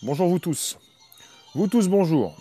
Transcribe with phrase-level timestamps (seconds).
[0.00, 0.78] Bonjour vous tous.
[1.56, 2.36] Vous tous, bonjour.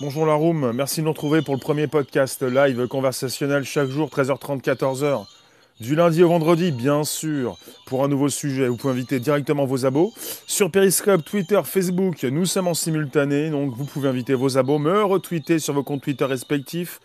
[0.00, 4.08] Bonjour la room, merci de nous retrouver pour le premier podcast live conversationnel chaque jour
[4.08, 5.26] 13h30 14h.
[5.82, 8.68] Du lundi au vendredi, bien sûr, pour un nouveau sujet.
[8.68, 10.12] Vous pouvez inviter directement vos abos.
[10.46, 15.02] Sur Periscope, Twitter, Facebook, nous sommes en simultané, donc vous pouvez inviter vos abos, me
[15.02, 17.00] retweeter sur vos comptes Twitter respectifs.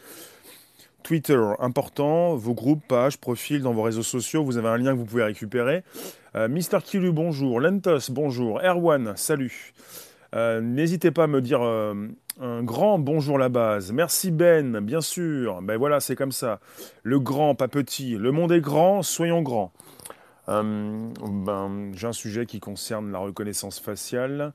[1.02, 5.00] Twitter, important, vos groupes, pages, profils dans vos réseaux sociaux, vous avez un lien que
[5.00, 5.84] vous pouvez récupérer.
[6.36, 7.60] Euh, Mister Kilu, bonjour.
[7.60, 8.62] Lentos, bonjour.
[8.62, 9.74] Erwan, salut.
[10.38, 11.96] Euh, n'hésitez pas à me dire euh,
[12.40, 13.92] un grand bonjour la base.
[13.92, 15.64] Merci Ben, bien sûr.
[15.64, 16.60] Ben voilà, c'est comme ça.
[17.02, 18.16] Le grand, pas petit.
[18.16, 19.72] Le monde est grand, soyons grands.
[20.48, 24.54] Euh, ben, J'ai un sujet qui concerne la reconnaissance faciale.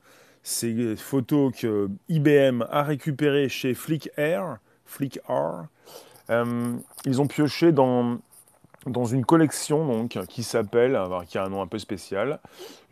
[0.61, 4.59] Des photos que IBM a récupérées chez Flick Air.
[4.85, 5.67] Flick Air.
[7.05, 8.19] ils ont pioché dans,
[8.85, 12.39] dans une collection qui s'appelle, qui a un nom un peu spécial.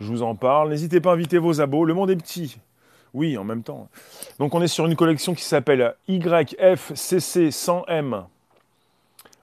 [0.02, 0.70] Je vous en parle.
[0.70, 1.86] N'hésitez pas à inviter vos abos.
[1.86, 2.58] Le monde est petit.
[3.14, 3.90] Oui, en même temps.
[4.40, 8.24] Donc on est sur une collection qui s'appelle YFCC100M.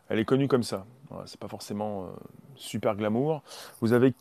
[0.09, 0.87] Elle est connue comme ça.
[1.27, 2.07] c'est pas forcément euh,
[2.57, 3.43] super glamour.
[3.81, 4.15] Vous avez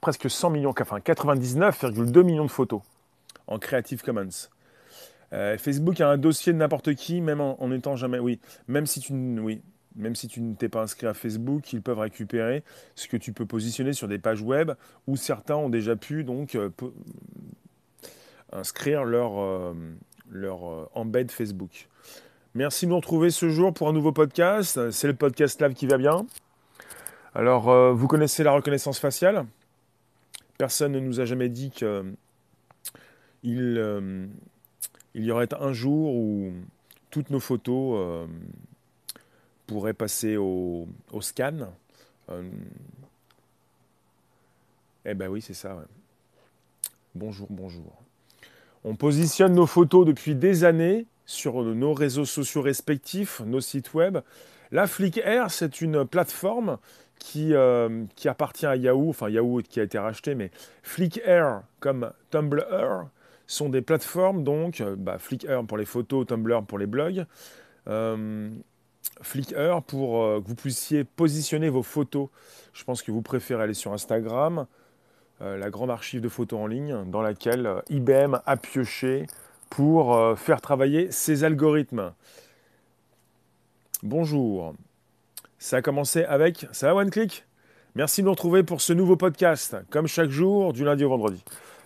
[0.00, 2.82] presque 100 millions, enfin 99,2 millions de photos
[3.46, 4.48] en Creative Commons.
[5.32, 8.18] Euh, Facebook a un dossier de n'importe qui, même en, jamais.
[8.68, 9.62] Même si tu, oui,
[9.96, 12.62] même si tu ne t'es pas inscrit à Facebook, ils peuvent récupérer
[12.94, 14.72] ce que tu peux positionner sur des pages web
[15.06, 16.70] où certains ont déjà pu donc euh,
[18.52, 19.74] inscrire leur, euh,
[20.34, 21.88] euh, embed Facebook.
[22.54, 24.90] Merci de nous retrouver ce jour pour un nouveau podcast.
[24.90, 26.26] C'est le podcast Live qui va bien.
[27.34, 29.46] Alors, euh, vous connaissez la reconnaissance faciale?
[30.58, 32.16] Personne ne nous a jamais dit qu'il
[33.42, 36.52] il y aurait un jour où
[37.10, 38.28] toutes nos photos
[39.66, 41.72] pourraient passer au, au scan.
[45.04, 45.82] eh ben oui, c'est ça.
[47.14, 48.02] Bonjour, bonjour.
[48.84, 54.18] On positionne nos photos depuis des années sur nos réseaux sociaux respectifs, nos sites web.
[54.72, 56.78] La Flickr, c'est une plateforme
[57.18, 60.50] qui, euh, qui, appartient à Yahoo, enfin Yahoo qui a été racheté, mais
[60.82, 63.08] Flickr comme Tumblr
[63.46, 67.26] sont des plateformes, donc euh, bah, Flickr pour les photos, Tumblr pour les blogs.
[67.88, 68.48] Euh,
[69.22, 72.28] Flickr pour que vous puissiez positionner vos photos.
[72.72, 74.66] Je pense que vous préférez aller sur Instagram,
[75.40, 79.26] la grande archive de photos en ligne dans laquelle euh, IBM a pioché
[79.70, 82.12] pour euh, faire travailler ses algorithmes.
[84.02, 84.74] Bonjour.
[85.58, 86.66] Ça a commencé avec.
[86.72, 87.44] Ça va, OneClick
[87.94, 91.42] Merci de nous retrouver pour ce nouveau podcast, comme chaque jour, du lundi au vendredi.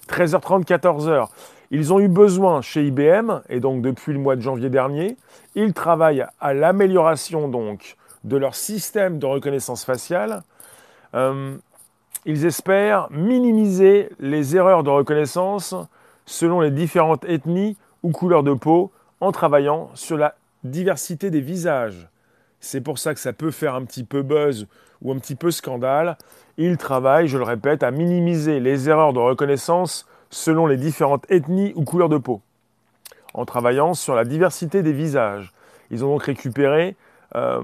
[0.09, 1.29] 13h30, 14h.
[1.71, 5.17] Ils ont eu besoin chez IBM, et donc depuis le mois de janvier dernier,
[5.55, 10.43] ils travaillent à l'amélioration donc de leur système de reconnaissance faciale.
[12.27, 15.75] Ils espèrent minimiser les erreurs de reconnaissance
[16.27, 22.09] selon les différentes ethnies ou couleurs de peau en travaillant sur la diversité des visages.
[22.61, 24.67] C'est pour ça que ça peut faire un petit peu buzz
[25.03, 26.17] ou un petit peu scandale.
[26.57, 31.73] Ils travaillent, je le répète, à minimiser les erreurs de reconnaissance selon les différentes ethnies
[31.77, 32.41] ou couleurs de peau,
[33.35, 35.53] en travaillant sur la diversité des visages.
[35.91, 36.97] Ils ont donc récupéré
[37.35, 37.61] euh,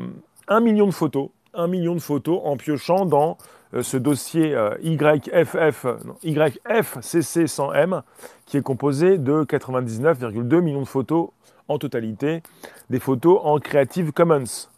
[0.48, 3.38] un million de photos, un million de photos en piochant dans
[3.72, 5.86] ce dossier euh, YFF,
[6.24, 8.02] YFCC100M
[8.46, 11.28] qui est composé de 99,2 millions de photos
[11.68, 12.42] en totalité,
[12.90, 14.68] des photos en Creative Commons.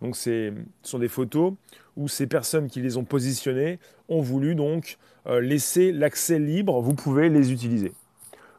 [0.00, 1.54] Donc ce sont des photos
[1.96, 6.94] où ces personnes qui les ont positionnées ont voulu donc euh, laisser l'accès libre, vous
[6.94, 7.92] pouvez les utiliser.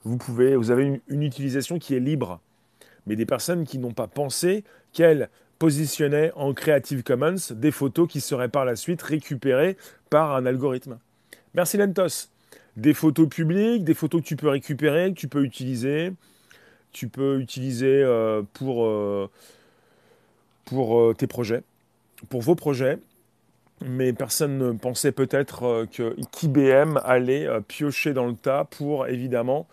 [0.04, 2.40] Vous, pouvez, vous avez une utilisation qui est libre.
[3.08, 5.30] Mais des personnes qui n'ont pas pensé qu'elles
[5.60, 9.78] positionnait en Creative Commons des photos qui seraient par la suite récupérées
[10.10, 11.00] par un algorithme.
[11.54, 12.30] Merci Lentos.
[12.76, 16.12] Des photos publiques, des photos que tu peux récupérer, que tu peux utiliser.
[16.92, 19.30] Tu peux utiliser euh, pour, euh,
[20.74, 21.64] euh, tes projets,
[22.30, 23.00] pour vos projets.
[23.86, 29.68] Mais personne ne pensait peut-être que qu'IBM allait piocher dans le tas pour évidemment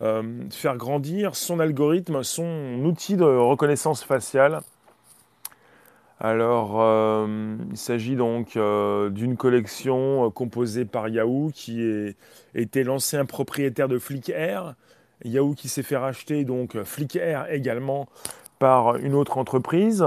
[0.00, 4.60] faire grandir son algorithme, son outil de reconnaissance faciale
[6.18, 12.14] alors, euh, il s'agit donc euh, d'une collection euh, composée par Yahoo, qui
[12.54, 14.74] était l'ancien propriétaire de Flickr.
[15.24, 18.08] Yahoo qui s'est fait racheter donc Flickr également
[18.58, 20.04] par une autre entreprise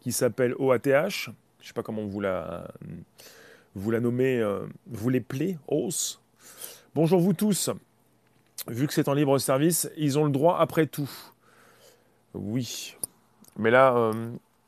[0.00, 0.86] qui s'appelle OATH.
[0.86, 2.66] Je ne sais pas comment vous la,
[3.74, 4.42] vous la nommez,
[4.86, 6.22] vous l'appelez, OS.
[6.94, 7.70] Bonjour vous tous.
[8.66, 11.10] Vu que c'est en libre service, ils ont le droit après tout
[12.34, 12.96] Oui.
[13.56, 14.12] Mais là, euh,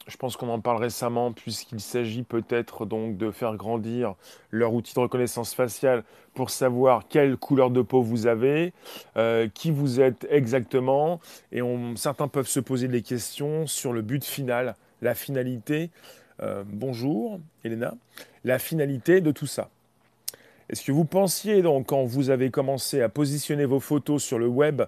[0.08, 4.14] je pense qu'on en parle récemment puisqu'il s'agit peut-être donc de faire grandir
[4.50, 6.02] leur outil de reconnaissance faciale
[6.34, 8.72] pour savoir quelle couleur de peau vous avez,
[9.16, 11.20] euh, qui vous êtes exactement.
[11.52, 15.90] Et on, certains peuvent se poser des questions sur le but final, la finalité.
[16.40, 17.94] Euh, bonjour, Elena.
[18.44, 19.69] La finalité de tout ça.
[20.69, 24.46] Est-ce que vous pensiez donc quand vous avez commencé à positionner vos photos sur le
[24.46, 24.82] web,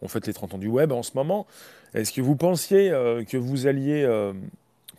[0.00, 1.46] on fait les 30 ans du web en ce moment,
[1.94, 4.32] est-ce que vous pensiez euh, que vous alliez euh,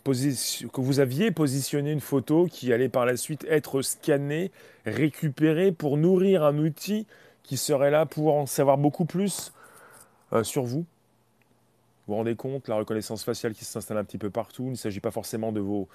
[0.04, 4.50] que vous aviez positionné une photo qui allait par la suite être scannée,
[4.86, 7.06] récupérée pour nourrir un outil
[7.42, 9.52] qui serait là pour en savoir beaucoup plus
[10.32, 10.80] euh, sur vous?
[10.80, 10.86] Vous
[12.08, 15.00] vous rendez compte, la reconnaissance faciale qui s'installe un petit peu partout, il ne s'agit
[15.00, 15.88] pas forcément de vos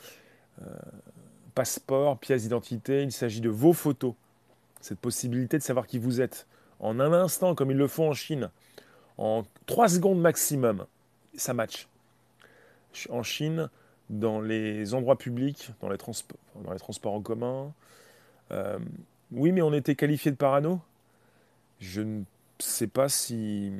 [1.55, 4.13] passeports, pièces d'identité, il s'agit de vos photos.
[4.79, 6.47] Cette possibilité de savoir qui vous êtes
[6.79, 8.49] en un instant, comme ils le font en Chine,
[9.17, 10.85] en 3 secondes maximum,
[11.35, 11.87] ça match.
[13.09, 13.69] En Chine,
[14.09, 15.97] dans les endroits publics, dans les,
[16.63, 17.73] dans les transports en commun,
[18.51, 18.79] euh,
[19.31, 20.79] oui, mais on était qualifié de parano.
[21.79, 22.23] Je ne
[22.59, 23.71] sais pas si,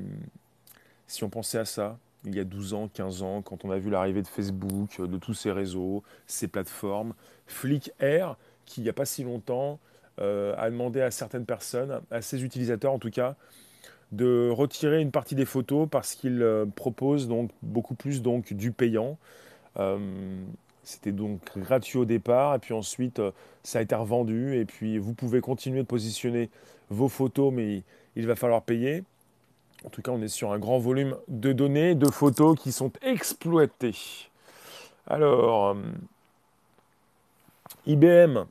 [1.08, 3.78] si on pensait à ça il y a 12 ans, 15 ans, quand on a
[3.78, 7.14] vu l'arrivée de Facebook, de tous ces réseaux, ces plateformes.
[7.48, 8.36] Flick Air,
[8.66, 9.80] qui il n'y a pas si longtemps
[10.20, 13.36] euh, a demandé à certaines personnes, à ses utilisateurs en tout cas,
[14.16, 18.72] de retirer une partie des photos parce qu'il euh, propose donc beaucoup plus donc du
[18.72, 19.18] payant.
[19.78, 19.98] Euh,
[20.84, 23.32] c'était donc gratuit au départ et puis ensuite euh,
[23.64, 26.50] ça a été revendu et puis vous pouvez continuer de positionner
[26.90, 27.84] vos photos mais
[28.16, 29.04] il va falloir payer.
[29.84, 32.92] En tout cas, on est sur un grand volume de données, de photos qui sont
[33.04, 33.96] exploitées.
[35.06, 35.76] Alors,
[37.86, 38.46] IBM,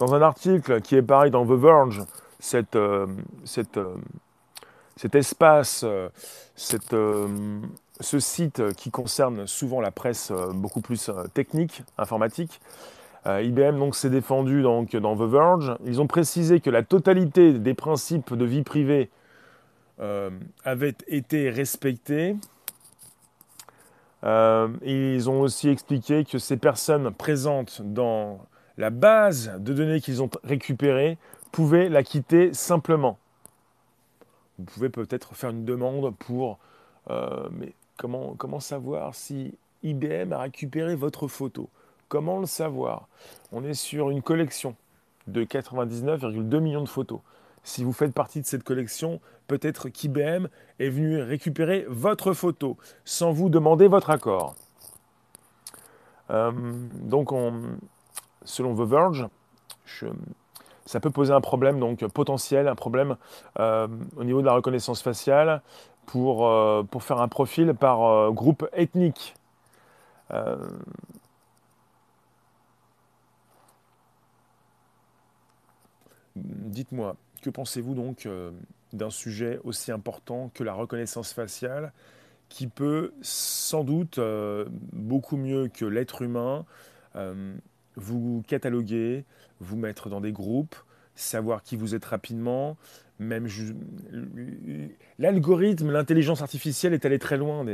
[0.00, 2.02] dans un article qui est pareil dans The Verge,
[2.40, 2.76] cette,
[3.44, 3.78] cette
[4.96, 6.08] cet espace, euh,
[6.92, 7.60] euh,
[8.00, 12.60] ce site qui concerne souvent la presse euh, beaucoup plus technique, informatique.
[13.26, 15.76] IBM donc s'est défendu donc dans The Verge.
[15.86, 19.08] Ils ont précisé que la totalité des principes de vie privée
[19.98, 22.36] avaient été respectés.
[24.22, 28.40] ils ont aussi expliqué que ces personnes présentes dans
[28.76, 31.16] la base de données qu'ils ont récupérées
[31.50, 33.16] pouvaient la quitter simplement
[34.58, 36.58] vous pouvez peut-être faire une demande pour...
[37.10, 41.68] Euh, mais comment, comment savoir si IBM a récupéré votre photo?
[42.08, 43.08] Comment le savoir?
[43.52, 44.76] On est sur une collection
[45.26, 47.20] de 99,2 millions de photos.
[47.62, 50.48] Si vous faites partie de cette collection, peut-être qu'IBM
[50.78, 54.54] est venu récupérer votre photo sans vous demander votre accord.
[56.30, 56.52] Euh,
[56.94, 57.30] donc,
[58.44, 59.28] selon The Verge,
[59.86, 60.06] je,
[60.86, 63.16] ça peut poser un problème donc potentiel, un problème
[63.58, 65.62] euh, au niveau de la reconnaissance faciale
[66.06, 69.34] pour, euh, pour faire un profil par euh, groupe ethnique.
[76.34, 78.28] Dites-moi, que pensez-vous donc
[78.92, 81.92] d'un sujet aussi important que la reconnaissance faciale
[82.48, 84.18] qui peut sans doute
[84.92, 86.64] beaucoup mieux que l'être humain
[87.96, 89.24] vous cataloguer,
[89.60, 90.76] vous mettre dans des groupes,
[91.14, 92.76] savoir qui vous êtes rapidement.
[93.20, 93.46] Même
[95.20, 97.64] l'algorithme, l'intelligence artificielle est allée très loin.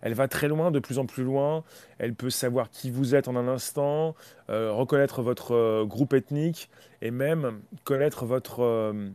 [0.00, 1.64] Elle va très loin, de plus en plus loin.
[1.98, 4.14] Elle peut savoir qui vous êtes en un instant,
[4.48, 6.70] euh, reconnaître votre euh, groupe ethnique
[7.02, 9.10] et même connaître votre euh,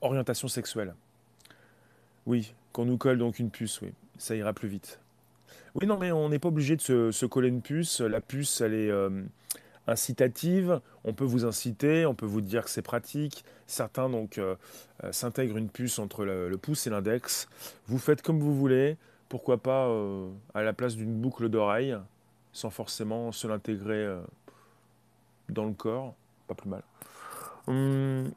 [0.00, 0.94] orientation sexuelle.
[2.26, 5.01] Oui, qu'on nous colle donc une puce, oui, ça ira plus vite.
[5.74, 8.00] Oui, non, mais on n'est pas obligé de se, coller une puce.
[8.00, 9.22] La puce, elle est euh,
[9.86, 10.80] incitative.
[11.04, 13.44] On peut vous inciter, on peut vous dire que c'est pratique.
[13.66, 14.56] Certains donc euh,
[15.04, 17.48] euh, s'intègrent une puce entre le, pouce et l'index.
[17.86, 18.96] Vous faites comme vous voulez.
[19.28, 19.90] Pourquoi pas
[20.52, 21.96] à la place d'une boucle d'oreille,
[22.52, 24.06] sans forcément se l'intégrer
[25.48, 26.14] dans le corps.
[26.48, 26.82] Pas plus mal.
[27.66, 28.30] Hum,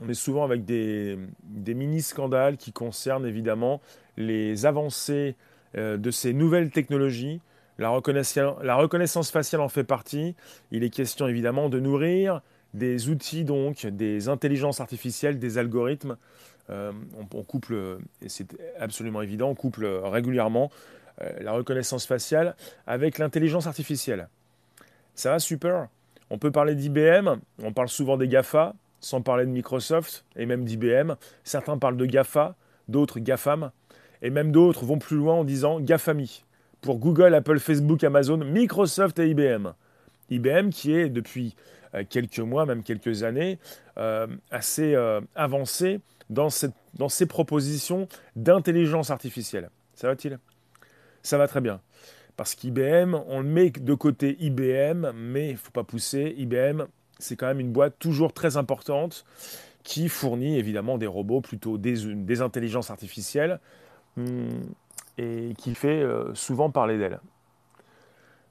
[0.00, 1.18] on est souvent avec des,
[1.66, 3.80] mini-scandales qui concernent évidemment
[4.16, 5.36] les avancées
[5.76, 7.40] euh, de ces nouvelles technologies.
[7.78, 10.34] La reconnaissance, faciale en fait partie.
[10.70, 12.42] Il est question évidemment de nourrir
[12.74, 16.16] des outils, donc des intelligences artificielles, des algorithmes.
[16.70, 18.46] Euh, on, couple, et c'est
[18.78, 20.70] absolument évident, on couple régulièrement
[21.20, 22.54] euh, la reconnaissance faciale
[22.86, 24.28] avec l'intelligence artificielle.
[25.14, 25.88] Ça va super.
[26.30, 30.64] On peut parler d'IBM, on parle souvent des GAFA, sans parler de Microsoft et même
[30.64, 31.14] d'IBM.
[31.44, 32.54] Certains parlent de GAFA,
[32.88, 33.70] d'autres GAFAM,
[34.22, 36.44] et même d'autres vont plus loin en disant GAFAMI,
[36.80, 39.72] pour Google, Apple, Facebook, Amazon, Microsoft et IBM.
[40.30, 41.54] IBM qui est depuis
[41.94, 43.58] euh, quelques mois, même quelques années,
[43.98, 44.96] euh, assez
[45.34, 46.00] avancé
[46.32, 49.70] dans, ses propositions d'intelligence artificielle.
[49.94, 50.38] Ça va-t-il?
[51.22, 51.80] Ça va très bien.
[52.36, 56.34] Parce qu'IBM, on le met de côté IBM, mais il ne faut pas pousser.
[56.38, 56.84] IBM,
[57.18, 59.24] c'est quand même une boîte toujours très importante
[59.84, 63.60] qui fournit évidemment des robots, plutôt des, intelligences artificielles,
[64.18, 67.20] et qui fait euh, souvent parler d'elle.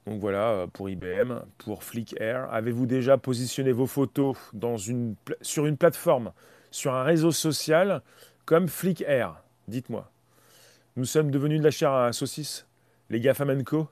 [0.08, 2.52] Donc voilà euh, pour IBM, pour Flick Air.
[2.52, 4.36] Avez-vous déjà positionné vos photos
[5.42, 6.32] sur une plateforme,
[6.72, 8.02] sur un réseau social
[8.46, 9.44] comme Flick Air?
[9.68, 10.12] Dites-moi.
[10.98, 12.68] Nous sommes devenus de la chair à saucisse
[13.10, 13.88] Les GAFAM Co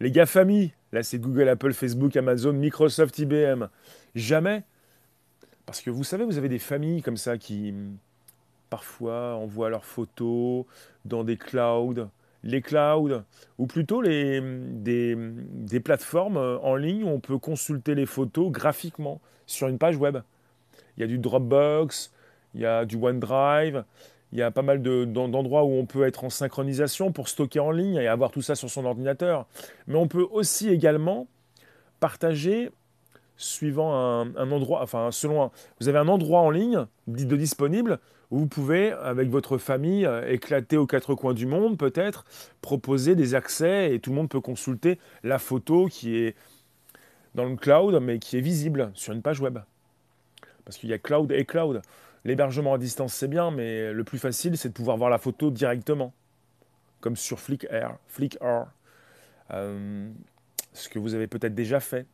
[0.00, 3.68] Les GAFAMI Là c'est Google, Apple, Facebook, Amazon, Microsoft, IBM.
[4.14, 4.64] Jamais
[5.66, 7.74] parce que vous savez, vous avez des familles comme ça qui
[8.70, 10.64] parfois envoient leurs photos
[11.04, 12.08] dans des clouds.
[12.44, 13.22] Les clouds,
[13.58, 19.20] ou plutôt les, des, des plateformes en ligne où on peut consulter les photos graphiquement
[19.46, 20.18] sur une page web.
[20.96, 22.12] Il y a du Dropbox,
[22.54, 23.84] il y a du OneDrive,
[24.32, 27.70] il y a pas mal d'endroits où on peut être en synchronisation pour stocker en
[27.70, 29.46] ligne et avoir tout ça sur son ordinateur.
[29.86, 31.26] Mais on peut aussi également
[32.00, 32.70] partager
[33.36, 38.92] suivant un, endroit, enfin selon vous avez un endroit en ligne de disponible vous pouvez,
[38.92, 42.24] avec votre famille, euh, éclater aux quatre coins du monde, peut-être,
[42.60, 46.36] proposer des accès et tout le monde peut consulter la photo qui est
[47.34, 49.58] dans le cloud, mais qui est visible sur une page web.
[50.64, 51.80] Parce qu'il y a cloud et cloud.
[52.24, 55.50] L'hébergement à distance, c'est bien, mais le plus facile, c'est de pouvoir voir la photo
[55.50, 56.12] directement,
[57.00, 57.96] comme sur Flickr.
[58.08, 58.66] Flickr.
[59.52, 60.10] Euh,
[60.74, 62.06] ce que vous avez peut-être déjà fait.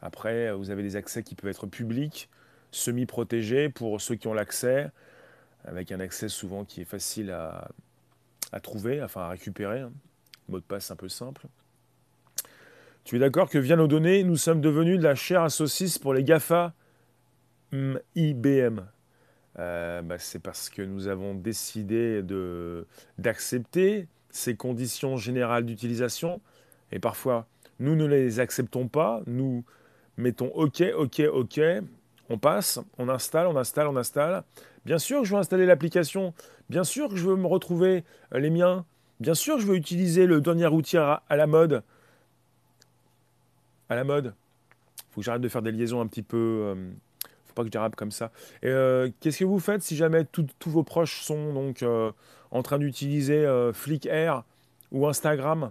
[0.00, 2.28] Après, vous avez des accès qui peuvent être publics,
[2.70, 4.90] semi-protégés pour ceux qui ont l'accès,
[5.64, 7.70] avec un accès souvent qui est facile à,
[8.60, 9.80] trouver, enfin à récupérer.
[9.80, 9.92] Hein.
[10.48, 11.46] Mot de passe un peu simple.
[13.04, 15.98] Tu es d'accord que via nos données, nous sommes devenus de la chair à saucisse
[15.98, 16.74] pour les GAFA
[17.72, 18.80] IBM
[19.58, 22.22] euh, bah, C'est parce que nous avons décidé
[23.18, 26.40] d'accepter ces conditions générales d'utilisation
[26.92, 27.46] et parfois
[27.78, 29.64] nous ne les acceptons pas, nous
[30.16, 31.60] mettons OK, OK, OK,
[32.28, 34.44] on passe, on installe, on installe, on installe.
[34.88, 36.32] Bien sûr que je veux installer l'application,
[36.70, 38.86] bien sûr que je veux me retrouver euh, les miens,
[39.20, 41.82] bien sûr que je veux utiliser le dernier outil à, la mode.
[43.90, 44.32] À la mode.
[45.10, 46.38] Faut que j'arrête de faire des liaisons un petit peu.
[46.38, 46.90] Euh,
[47.44, 48.32] faut pas que je dérape comme ça.
[48.64, 51.84] Euh, qu'est-ce que vous faites si jamais tous vos proches sont donc
[52.50, 54.42] en train d'utiliser Flickr
[54.90, 55.70] ou Instagram?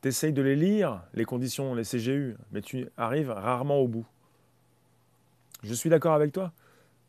[0.00, 4.06] Tu essayes de les lire, les conditions, les CGU, mais tu arrives rarement au bout.
[5.62, 6.50] Je suis d'accord avec toi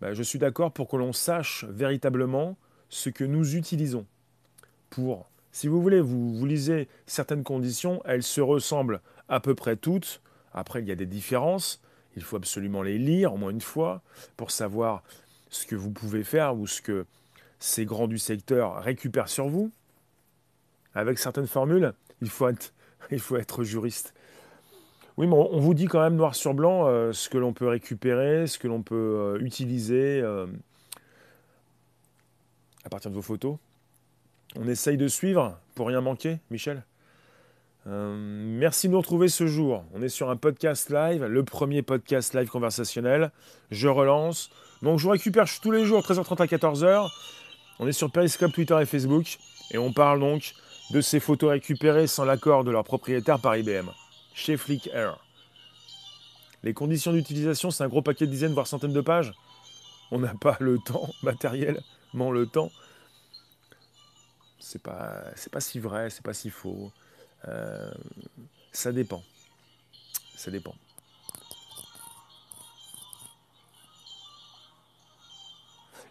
[0.02, 2.58] ben, Je suis d'accord pour que l'on sache véritablement
[2.90, 4.06] ce que nous utilisons.
[4.90, 10.22] Pour, si vous voulez, vous, lisez certaines conditions, elles se ressemblent à peu près toutes.
[10.54, 11.82] Après, il y a des différences.
[12.16, 14.02] Il faut absolument les lire au moins une fois
[14.36, 15.04] pour savoir
[15.50, 17.06] ce que vous pouvez faire ou ce que
[17.60, 19.72] ces grands du secteur récupèrent sur vous.
[20.96, 24.14] Avec certaines formules, il faut être juriste.
[25.20, 27.68] Oui, mais on vous dit quand même noir sur blanc euh, ce que l'on peut
[27.68, 30.48] récupérer, ce que l'on peut euh, utiliser euh,
[32.86, 33.58] à partir de vos photos.
[34.56, 36.84] On essaye de suivre pour rien manquer, Michel.
[37.86, 39.84] merci de nous retrouver ce jour.
[39.94, 43.32] On est sur un podcast live, le premier podcast live conversationnel.
[43.72, 44.50] Je relance.
[44.84, 47.10] Donc je vous récupère tous les jours, 13h30 à 14h.
[47.80, 49.38] On est sur Periscope, Twitter et Facebook.
[49.72, 50.54] Et on parle donc
[50.92, 53.90] de ces photos récupérées sans l'accord de leur propriétaire par IBM,
[54.40, 55.24] chez Flickr.
[56.64, 59.34] Les conditions d'utilisation, c'est un gros paquet de dizaines, voire centaines de pages.
[60.12, 62.72] On n'a pas le temps, matériellement le temps.
[64.60, 66.92] C'est pas, c'est pas si vrai, c'est pas si faux.
[67.48, 67.92] Euh,
[68.72, 69.24] ça dépend.
[70.36, 70.76] Ça dépend.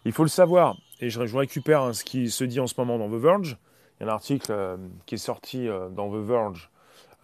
[0.05, 2.97] Il faut le savoir, et je, récupère hein, ce qui se dit en ce moment
[2.97, 3.57] dans The Verge.
[3.99, 6.69] Il y a un article euh, qui est sorti euh, dans The Verge,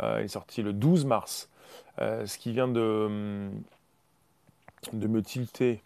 [0.01, 1.49] euh, il est sorti le 12 mars,
[1.99, 3.49] ce qui vient de,
[4.93, 5.81] de me tilter.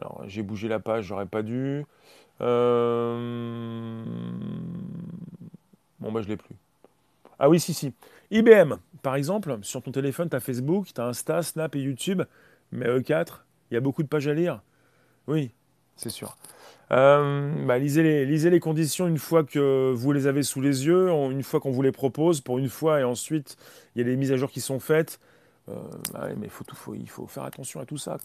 [0.00, 1.84] Alors, j'ai bougé la page, j'aurais pas dû.
[6.00, 6.56] Bon, bah, je l'ai plus.
[7.38, 7.92] Ah oui, si, si.
[8.30, 12.22] IBM, par exemple, sur ton téléphone, tu as Facebook, tu as Insta, Snap et YouTube,
[12.72, 14.60] mais E4, il y a beaucoup de pages à lire.
[15.26, 15.50] Oui,
[15.96, 16.36] c'est sûr.
[16.92, 20.86] Euh, bah, lisez, les, lisez les conditions une fois que vous les avez sous les
[20.86, 23.56] yeux, une fois qu'on vous les propose, pour une fois, et ensuite,
[23.94, 25.18] il y a des mises à jour qui sont faites.
[25.68, 25.74] Euh,
[26.12, 26.48] bah mais
[26.94, 28.18] il faut faire attention à tout ça.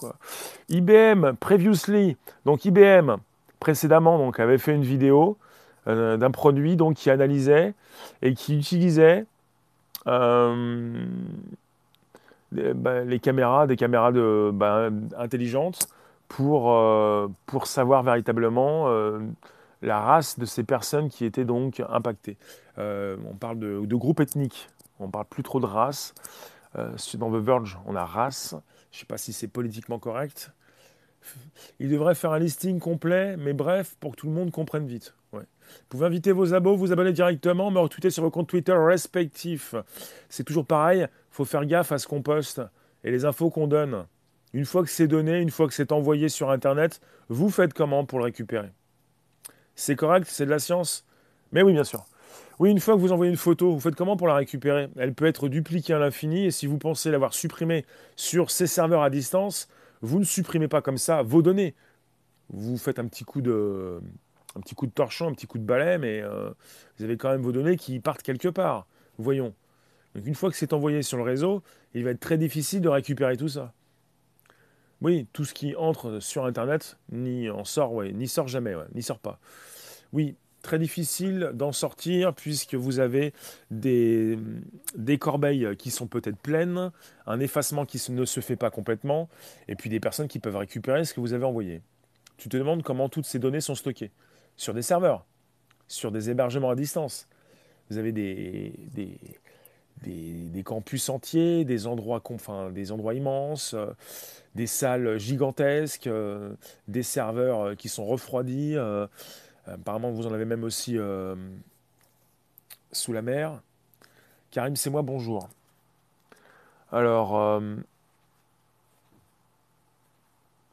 [0.69, 3.17] IBM, previously, donc IBM,
[3.59, 5.37] précédemment, donc, avait fait une vidéo
[5.87, 7.73] euh, d'un produit donc, qui analysait
[8.21, 9.25] et qui utilisait
[10.05, 10.49] bah,
[13.05, 14.11] les caméras, des caméras
[15.17, 15.87] intelligentes
[16.27, 19.19] pour, euh, pour savoir véritablement euh,
[19.81, 22.37] la race de ces personnes qui étaient donc impactées.
[22.77, 24.69] Euh, on parle de, de groupes ethniques,
[24.99, 26.13] on parle plus trop de race.
[27.15, 28.55] dans The Verge, on a race.
[28.91, 30.51] Je ne sais pas si c'est politiquement correct.
[31.79, 35.13] Il devrait faire un listing complet, mais bref, pour que tout le monde comprenne vite.
[35.67, 39.75] Vous pouvez inviter vos abos, vous abonner directement, me retweeter sur vos comptes Twitter respectifs.
[40.29, 42.61] C'est toujours pareil, il faut faire gaffe à ce qu'on poste
[43.03, 44.05] et les infos qu'on donne.
[44.53, 48.05] Une fois que c'est donné, une fois que c'est envoyé sur Internet, vous faites comment
[48.05, 48.71] pour le récupérer?
[49.75, 50.27] C'est correct?
[50.29, 51.05] C'est de la science?
[51.51, 52.05] Mais oui, bien sûr.
[52.59, 54.89] Oui, une fois que vous envoyez une photo, vous faites comment pour la récupérer?
[54.97, 57.85] Elle peut être dupliquée à l'infini et si vous pensez l'avoir supprimée
[58.15, 59.67] sur ces serveurs à distance,
[60.01, 61.75] vous ne supprimez pas comme ça vos données.
[62.49, 63.99] Vous faites un petit coup de,
[64.95, 66.49] torchon, un petit coup de balai, mais euh,
[66.97, 68.87] vous avez quand même vos données qui partent quelque part.
[69.19, 69.53] Voyons.
[70.15, 71.61] Donc une fois que c'est envoyé sur le réseau,
[71.93, 73.73] il va être très difficile de récupérer tout ça.
[75.01, 79.03] Oui, tout ce qui entre sur Internet ni en sort, ouais, ni sort jamais, n'y
[79.03, 79.39] sort pas.
[80.11, 83.33] Oui, très difficile d'en sortir puisque vous avez
[83.69, 84.37] des,
[84.95, 86.91] des corbeilles qui sont peut-être pleines,
[87.25, 89.29] un effacement qui ne se fait pas complètement,
[89.67, 91.81] et puis des personnes qui peuvent récupérer ce que vous avez envoyé.
[92.37, 94.11] Tu te demandes comment toutes ces données sont stockées
[94.57, 95.25] sur des serveurs,
[95.87, 97.27] sur des hébergements à distance.
[97.89, 98.73] Vous avez des,
[100.03, 103.87] des, campus entiers, des endroits, enfin, des endroits immenses, euh,
[104.55, 106.53] des salles gigantesques, euh,
[106.87, 108.75] des serveurs euh, qui sont refroidis.
[109.65, 110.97] apparemment, vous en avez même aussi
[112.91, 113.61] sous la mer.
[114.51, 115.49] Karim, c'est moi, bonjour.
[116.91, 117.61] Alors,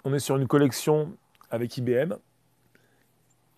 [0.04, 1.16] on est sur une collection
[1.50, 2.14] avec IBM.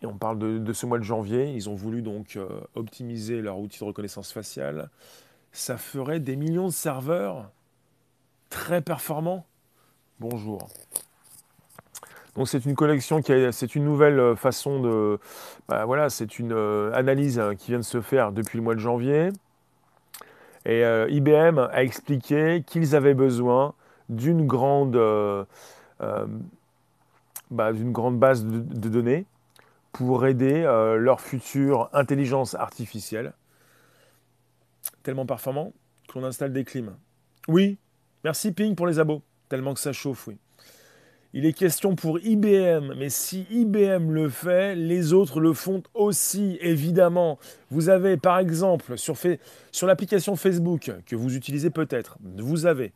[0.02, 1.52] Et on parle de, de, ce mois de janvier.
[1.52, 2.38] Ils ont voulu donc
[2.74, 4.90] optimiser leur outil de reconnaissance faciale
[5.56, 7.50] ça ferait des millions de serveurs
[8.50, 9.46] très performants.
[10.20, 10.68] Bonjour.
[12.34, 15.18] Donc c'est une collection qui c'est une nouvelle euh, façon de,
[15.68, 18.74] bah, voilà, c'est une euh, analyse hein, qui vient de se faire depuis le mois
[18.74, 19.30] de janvier.
[20.66, 23.72] Et euh, IBM a expliqué qu'ils avaient besoin
[24.10, 25.00] d'une grande,
[27.50, 29.24] bah, d'une grande base de données
[29.92, 30.62] pour aider
[30.98, 33.32] leur future intelligence artificielle
[35.02, 35.72] tellement performant
[36.08, 36.96] qu'on installe des clims.
[37.48, 37.78] Oui,
[38.24, 40.38] merci Ping pour les abos, tellement que ça chauffe, oui.
[41.32, 46.56] Il est question pour IBM, mais si IBM le fait, les autres le font aussi,
[46.62, 47.38] évidemment.
[47.70, 49.16] Vous avez par exemple sur,
[49.86, 52.92] l'application Facebook que vous utilisez peut-être, vous avez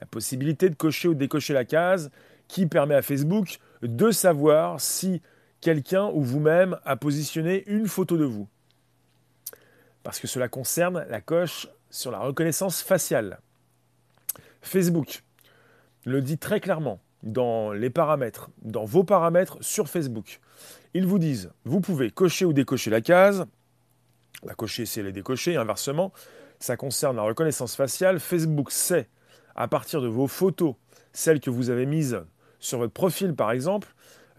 [0.00, 2.10] la possibilité de cocher ou décocher la case
[2.48, 5.22] qui permet à Facebook de savoir si
[5.62, 8.46] quelqu'un ou vous-même a positionné une photo de vous
[10.04, 13.40] parce que cela concerne la coche sur la reconnaissance faciale.
[14.62, 15.24] Facebook
[16.04, 20.40] le dit très clairement dans les paramètres, dans vos paramètres sur Facebook.
[20.92, 23.46] Ils vous disent, vous pouvez cocher ou décocher la case,
[24.44, 26.12] la cocher c'est elle est décochée, inversement,
[26.60, 28.20] ça concerne la reconnaissance faciale.
[28.20, 29.08] Facebook sait,
[29.56, 30.74] à partir de vos photos,
[31.14, 32.20] celles que vous avez mises
[32.58, 33.94] sur votre profil par exemple,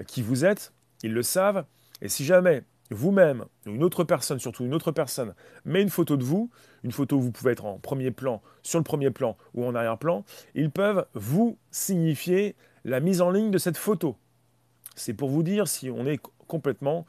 [0.06, 1.66] qui vous êtes, ils le savent,
[2.02, 5.34] et si jamais vous-même, une autre personne, surtout une autre personne,
[5.66, 6.50] met une photo de vous,
[6.84, 9.74] une photo où vous pouvez être en premier plan, sur le premier plan ou en
[9.74, 14.16] arrière-plan, ils peuvent vous signifier la mise en ligne de cette photo.
[14.96, 17.06] C'est pour vous dire si on est complètement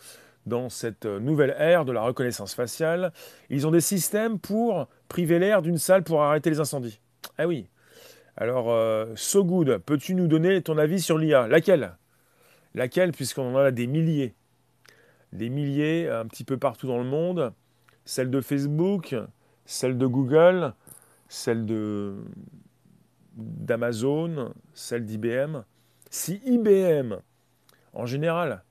[0.46, 3.12] dans cette nouvelle ère de la reconnaissance faciale.
[3.50, 7.00] Ils ont des systèmes pour priver l'air d'une salle pour arrêter les incendies.
[7.36, 7.68] Ah oui.
[8.36, 11.96] Alors, euh, So Good, peux-tu nous donner ton avis sur l'IA Laquelle?
[12.74, 14.34] Laquelle, puisqu'on en a des milliers
[15.36, 17.52] des milliers un petit peu partout dans le monde,
[18.04, 19.14] celle de Facebook,
[19.64, 20.74] celle de Google,
[21.28, 21.66] celle
[23.36, 25.64] d'Amazon, celle d'IBM.
[26.10, 27.16] Si IBM,
[27.92, 28.62] en général,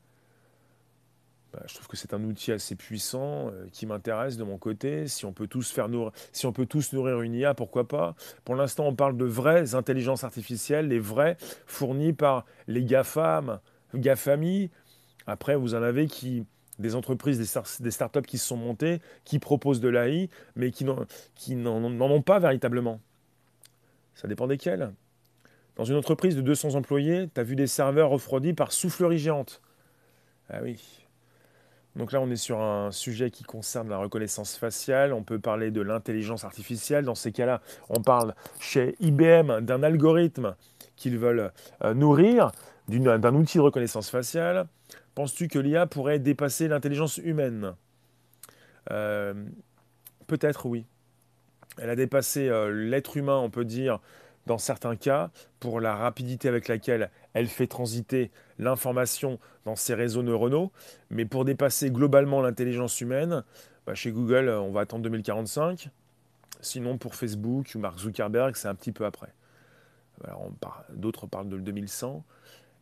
[1.55, 5.07] bah, je trouve que c'est un outil assez puissant euh, qui m'intéresse de mon côté.
[5.07, 8.15] Si on peut tous faire nourrir, si on peut tous nourrir une IA, pourquoi pas?
[8.43, 13.59] Pour l'instant, on parle de vraies intelligences artificielles, les vraies fournies par les GAFAM,
[13.93, 14.69] GAFAMI.
[15.27, 16.45] Après, vous en avez qui
[16.79, 17.37] des entreprises,
[17.79, 22.39] des, startups qui se sont montées, qui proposent de l'AI, mais qui n'en ont pas
[22.39, 22.99] véritablement.
[24.15, 24.91] Ça dépend desquels.
[25.75, 29.61] Dans une entreprise de 200 employés, tu as vu des serveurs refroidis par soufflerie géante.
[30.49, 31.05] Ah oui.
[31.95, 35.13] Donc là, on est sur un sujet qui concerne la reconnaissance faciale.
[35.13, 37.05] On peut parler de l'intelligence artificielle.
[37.05, 40.55] Dans ces cas-là, on parle chez IBM d'un algorithme
[40.97, 41.51] qu'ils veulent
[41.83, 42.51] euh, nourrir,
[42.89, 44.67] d'un outil de reconnaissance faciale.
[45.15, 47.73] Penses-tu que l'IA pourrait dépasser l'intelligence humaine?
[48.91, 49.33] Euh,
[50.27, 50.85] Peut-être oui.
[51.77, 53.99] Elle a dépassé euh, l'être humain, on peut dire,
[54.45, 60.23] dans certains cas, pour la rapidité avec laquelle elle fait transiter l'information dans ses réseaux
[60.23, 60.71] neuronaux.
[61.09, 63.43] Mais pour dépasser globalement l'intelligence humaine,
[63.85, 65.89] bah, chez Google, on va attendre 2045.
[66.61, 69.33] Sinon, pour Facebook ou Mark Zuckerberg, c'est un petit peu après.
[70.93, 72.23] D'autres parlent de 2100.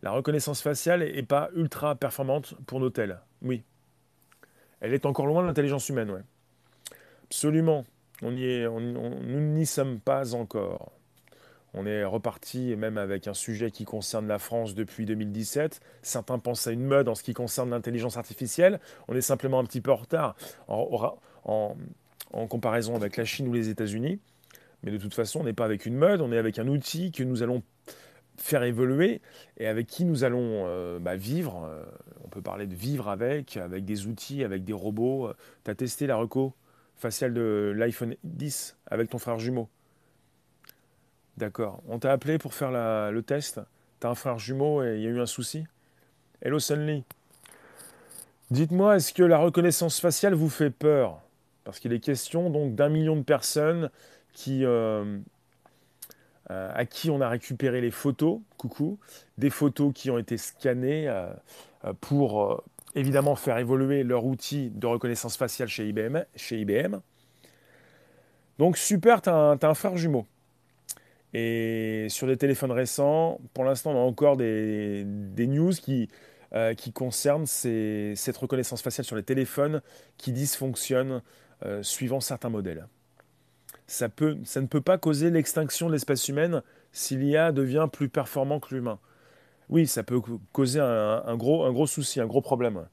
[0.04, 3.22] La reconnaissance faciale n'est pas ultra performante pour nos tels.
[3.42, 3.64] Oui.
[4.82, 6.24] Elle est encore loin de l'intelligence humaine, ouais.
[7.24, 7.86] Absolument.
[8.22, 10.92] On y est, nous n'y sommes pas encore.
[11.74, 15.80] On est reparti même avec un sujet qui concerne la France depuis 2017.
[16.02, 18.82] Certains pensent à une mode en ce qui concerne l'intelligence artificielle.
[19.08, 20.36] On est simplement un petit peu en retard
[20.68, 21.78] en,
[22.34, 24.20] en comparaison avec la Chine ou les États-Unis.
[24.84, 27.14] Mais de toute façon, on n'est pas avec une mode, on est avec un outil
[27.14, 27.64] que nous allons
[28.38, 29.22] faire évoluer
[29.58, 31.66] et avec qui nous allons euh, bah, vivre.
[31.66, 31.84] Euh,
[32.24, 35.32] on peut parler de vivre avec, avec des outils, avec des robots.
[35.64, 36.54] Tu as testé la reco
[36.96, 39.70] faciale de l'iPhone 10 avec ton frère jumeau?
[41.38, 41.82] D'accord.
[41.88, 43.60] On t'a appelé pour faire le test
[44.00, 45.66] Tu as un frère jumeau et il y a eu un souci?
[46.42, 47.04] Hello Sunny.
[48.52, 51.22] Dites-moi, est-ce que la reconnaissance faciale vous fait peur?
[51.64, 53.90] Parce qu'il est question donc d'un million de personnes
[54.34, 55.18] qui, euh,
[56.52, 59.00] euh, à qui on a récupéré les photos, coucou,
[59.38, 61.32] des photos qui ont été scannées euh,
[62.02, 62.64] pour
[62.96, 66.24] évidemment faire évoluer leur outil de reconnaissance faciale chez IBM.
[66.36, 66.98] Chez IBM.
[68.60, 70.26] Donc super, tu as, un frère jumeau.
[71.34, 76.08] Et sur des téléphones récents, pour l'instant, on a encore des, news qui,
[76.78, 79.82] qui concernent cette reconnaissance faciale sur les téléphones
[80.18, 81.24] qui dysfonctionnent
[81.82, 82.86] suivant certains modèles
[83.88, 88.74] ça, ne peut pas causer l'extinction de l'espèce humaine si l'IA devient plus performant que
[88.74, 89.00] l'humain.
[89.70, 92.86] Oui, ça peut causer un, gros, souci, un gros problème.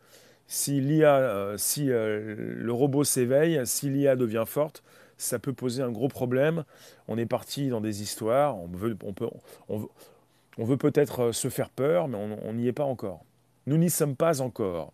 [0.46, 4.82] Si l'IA, euh, si euh, le robot s'éveille, si l'IA devient forte,
[5.16, 6.64] ça peut poser un gros problème.
[7.06, 8.96] On est parti dans des histoires, on veut
[10.76, 13.24] peut-être euh, se faire peur, mais on n'y est pas encore.
[13.66, 14.92] Nous n'y sommes pas encore.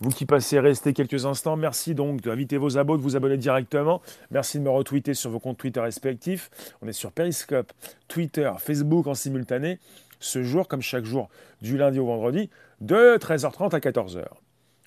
[0.00, 1.56] Vous qui passez, restez quelques instants.
[1.56, 4.02] Merci donc d'inviter vos abos, de vous abonner directement.
[4.30, 6.50] Merci de me retweeter sur vos comptes Twitter respectifs.
[6.82, 7.72] On est sur Periscope,
[8.08, 9.78] Twitter, Facebook en simultané.
[10.18, 11.28] Ce jour, comme chaque jour,
[11.60, 14.24] du lundi au vendredi, de 13h30 à 14h.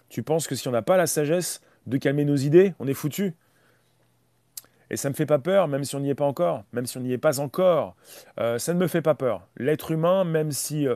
[0.10, 2.94] Tu penses que si on n'a pas la sagesse de calmer nos idées, on est
[2.94, 3.34] foutu?
[4.90, 6.86] Et ça ne me fait pas peur, même si on n'y est pas encore, même
[6.86, 7.96] si on n'y est pas encore.
[8.40, 9.48] Euh, ça ne me fait pas peur.
[9.58, 10.96] L'être humain, même si euh,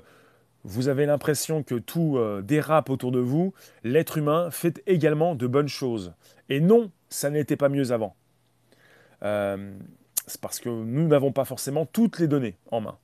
[0.64, 5.48] vous avez l'impression que tout euh, dérape autour de vous, l'être humain fait également de
[5.48, 6.14] bonnes choses.
[6.50, 8.16] Et non, ça n'était pas mieux avant.
[9.24, 9.74] Euh,
[10.28, 12.98] c'est parce que nous n'avons pas forcément toutes les données en main.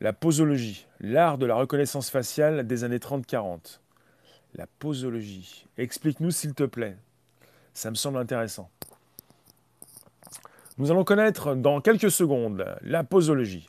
[0.00, 3.80] La posologie, l'art de la reconnaissance faciale des années 30-40.
[4.54, 5.66] La posologie.
[5.78, 6.96] Explique-nous s'il te plaît.
[7.72, 8.70] Ça me semble intéressant.
[10.78, 13.68] Nous allons connaître dans quelques secondes la posologie.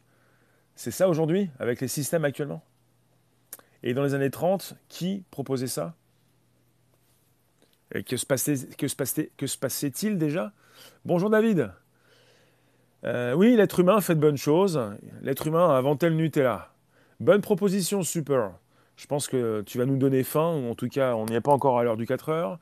[0.78, 2.64] C'est ça aujourd'hui, avec les systèmes actuellement?
[3.82, 5.96] Et dans les années 30, qui proposait ça?
[7.96, 8.28] Et que se
[9.58, 10.54] passait-il déjà?
[11.04, 11.72] Bonjour David
[13.06, 14.80] euh, Oui, l'être humain fait de bonnes choses.
[15.24, 16.72] L'être humain a inventé le Nutella.
[17.20, 18.52] Bonne proposition, super.
[18.98, 21.42] Je pense que tu vas nous donner faim, ou en tout cas, on n'y est
[21.42, 22.60] pas encore à l'heure du 4 heures.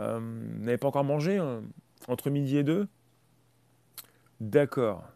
[0.00, 1.60] Euh, vous n'avez pas encore mangé hein,
[2.08, 2.88] entre midi et 2
[4.40, 5.11] D'accord.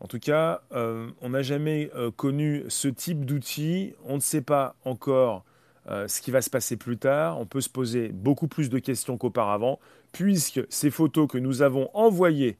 [0.00, 3.94] En tout cas, euh, on n'a jamais euh, connu ce type d'outil.
[4.04, 5.44] On ne sait pas encore
[5.88, 7.40] euh, ce qui va se passer plus tard.
[7.40, 9.80] On peut se poser beaucoup plus de questions qu'auparavant,
[10.12, 12.58] puisque ces photos que nous avons envoyées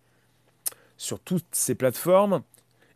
[0.97, 2.43] sur toutes ces plateformes,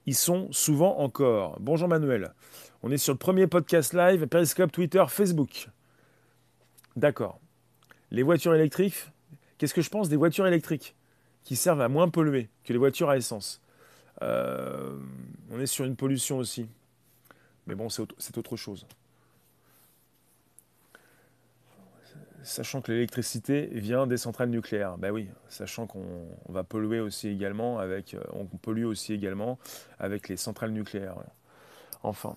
[0.06, 1.58] ils sont souvent encore.
[1.60, 2.32] Bonjour Manuel.
[2.82, 5.68] On est sur le premier podcast live, Periscope, Twitter, Facebook.
[6.96, 7.38] D'accord.
[8.10, 9.06] Les voitures électriques,
[9.58, 10.96] qu'est-ce que je pense des voitures électriques
[11.44, 13.60] qui servent à moins polluer que les voitures à essence?
[14.22, 14.98] Euh,
[15.50, 16.66] on est sur une pollution aussi.
[17.66, 18.86] Mais bon, c'est autre chose.
[22.42, 24.96] Sachant que l'électricité vient des centrales nucléaires.
[24.96, 29.58] Ben oui, sachant qu'on va polluer aussi également avec, euh, on pollue aussi également
[29.98, 31.16] avec les centrales nucléaires.
[32.02, 32.36] Enfin.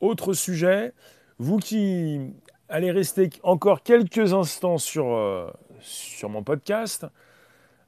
[0.00, 0.94] Autre sujet,
[1.38, 2.32] vous qui
[2.68, 5.50] allez rester encore quelques instants sur, euh,
[5.80, 7.06] sur mon podcast,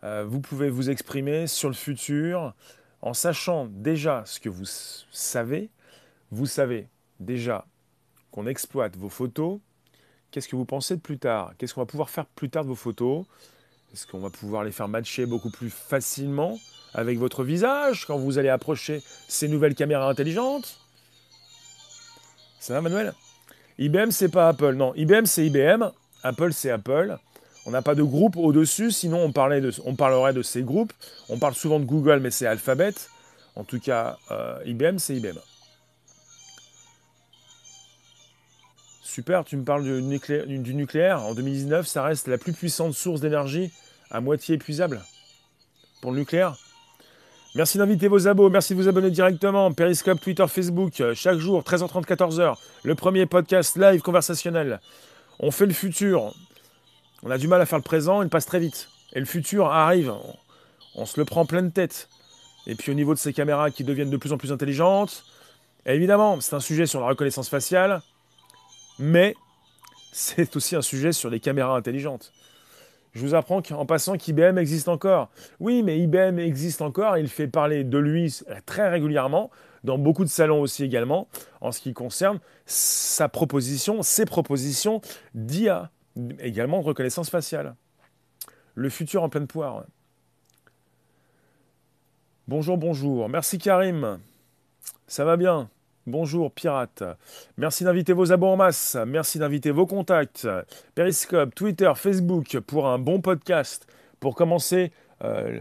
[0.03, 2.55] vous pouvez vous exprimer sur le futur,
[3.03, 5.71] en sachant déjà ce que vous savez,
[6.31, 6.89] vous savez
[7.21, 7.67] déjà
[8.31, 9.59] qu'on exploite vos photos.
[10.31, 11.53] Qu'est-ce que vous pensez de plus tard?
[11.59, 13.27] Qu'est-ce qu'on va pouvoir faire plus tard de vos photos?
[13.93, 16.59] Est-ce qu'on va pouvoir les faire matcher beaucoup plus facilement
[16.95, 20.81] avec votre visage quand vous allez approcher ces nouvelles caméras intelligentes?
[22.59, 23.13] Ça va, Manuel?
[23.79, 24.75] IBM, c'est pas Apple.
[24.75, 25.91] Non, IBM, c'est IBM.
[26.23, 27.19] Apple, c'est Apple.
[27.65, 30.93] On n'a pas de groupe au-dessus, sinon on, parlerait de ces groupes.
[31.29, 32.95] On parle souvent de Google, mais c'est Alphabet.
[33.55, 35.39] En tout cas, euh, IBM, c'est IBM.
[39.03, 41.21] Super, tu me parles du nucléaire, du nucléaire.
[41.23, 43.71] En 2019, ça reste la plus puissante source d'énergie
[44.11, 45.03] à moitié épuisable
[46.01, 46.57] pour le nucléaire.
[47.55, 49.71] Merci d'inviter vos abos, merci de vous abonner directement.
[49.73, 52.57] Periscope, Twitter, Facebook, euh, chaque jour, 13h30, 14h.
[52.83, 54.81] Le premier podcast live conversationnel.
[55.39, 56.35] On fait le futur.
[57.23, 58.89] On a du mal à faire le présent, il passe très vite.
[59.13, 60.13] Et le futur arrive.
[60.95, 62.09] On, se le prend pleine tête.
[62.67, 65.25] Et puis au niveau de ces caméras qui deviennent de plus en plus intelligentes,
[65.87, 68.03] évidemment, c'est un sujet sur la reconnaissance faciale,
[68.99, 69.35] mais
[70.13, 72.33] c'est aussi un sujet sur les caméras intelligentes.
[73.15, 75.29] Je vous apprends qu'en passant qu'IBM existe encore.
[75.61, 79.51] Oui, mais IBM existe encore, il fait parler de lui très régulièrement,
[79.85, 81.29] dans beaucoup de salons aussi également,
[81.61, 85.01] en ce qui concerne sa proposition, ses propositions
[85.35, 85.91] d'IA,
[86.41, 87.75] également de reconnaissance faciale.
[88.75, 89.85] Le futur en pleine poire.
[92.49, 93.29] Bonjour, bonjour.
[93.29, 94.19] Merci Karim.
[95.07, 95.71] Ça va bien?
[96.07, 97.05] Bonjour pirate.
[97.57, 98.97] Merci d'inviter vos abos en masse.
[99.07, 100.49] Merci d'inviter vos contacts.
[100.95, 103.87] Periscope, Twitter, Facebook pour un bon podcast
[104.19, 104.91] pour commencer
[105.23, 105.61] euh,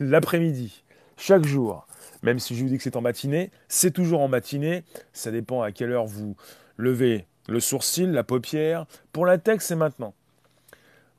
[0.00, 0.84] l'après-midi.
[1.16, 1.86] Chaque jour.
[2.22, 4.84] Même si je vous dis que c'est en matinée, c'est toujours en matinée.
[5.12, 6.36] Ça dépend à quelle heure vous
[6.76, 8.86] levez le sourcil, la paupière.
[9.12, 10.14] Pour la tech, c'est maintenant.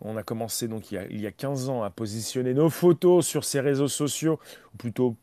[0.01, 2.69] On a commencé donc il y a, il y a 15 ans à positionner nos
[2.69, 4.39] photos sur ces réseaux sociaux,
[4.73, 5.17] ou plutôt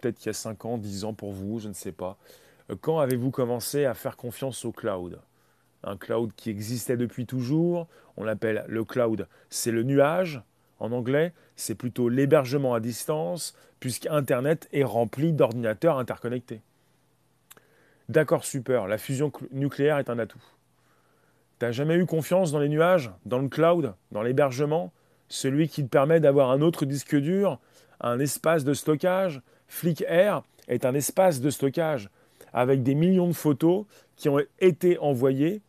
[0.00, 2.16] peut-être qu'il y a 5 ans, 10 ans pour vous, je ne sais pas.
[2.70, 5.20] Euh, quand avez-vous commencé à faire confiance au cloud?
[5.82, 10.42] Un cloud qui existait depuis toujours, on l'appelle le cloud, c'est le nuage
[10.78, 16.60] en anglais, c'est plutôt l'hébergement à distance, puisque Internet est rempli d'ordinateurs interconnectés.
[18.10, 20.42] D'accord, super, la fusion nucléaire est un atout.
[21.60, 24.92] T'as jamais eu confiance dans les nuages, dans le cloud, dans l'hébergement,
[25.28, 27.60] celui qui te permet d'avoir un autre disque dur,
[28.00, 32.10] un espace de stockage, Flick Air est un espace de stockage
[32.52, 33.84] avec des millions de photos
[34.16, 35.62] qui ont été envoyées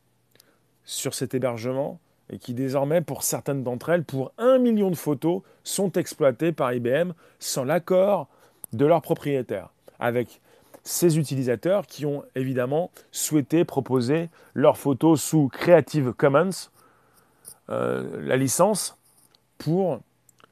[0.83, 1.99] sur cet hébergement
[2.31, 6.73] et qui désormais, pour certaines d'entre elles, pour un million de photos, sont exploitées par
[6.73, 8.29] IBM sans l'accord
[8.73, 10.41] de leurs propriétaires, avec
[10.83, 16.49] ces utilisateurs qui ont évidemment souhaité proposer leurs photos sous Creative Commons,
[17.69, 18.97] euh, la licence,
[19.57, 19.99] pour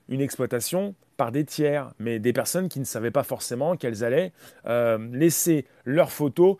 [0.08, 4.32] une exploitation par des tiers, mais des personnes qui ne savaient pas forcément qu'elles allaient
[4.68, 6.58] euh, laisser leurs photos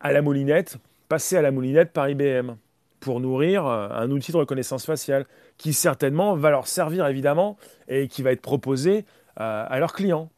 [0.00, 0.76] à la moulinette,
[1.08, 2.52] passer à la moulinette par IBM
[3.00, 5.24] pour nourrir euh, un outil de reconnaissance faciale
[5.56, 7.56] qui certainement va leur servir évidemment
[7.86, 9.04] et qui va être proposé
[9.40, 10.30] à leurs clients.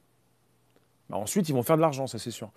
[1.11, 2.51] Bah, ensuite, ils vont faire de l'argent, ça c'est sûr.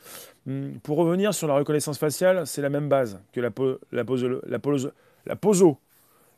[0.47, 3.49] Hum, pour revenir sur la reconnaissance faciale, c'est la même base que la,
[3.91, 5.79] la, la poso,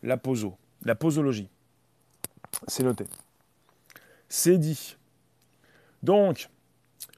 [0.01, 1.49] la poso, la posologie.
[2.67, 3.06] C'est noté.
[4.30, 4.95] C'est dit.
[6.04, 6.49] Donc,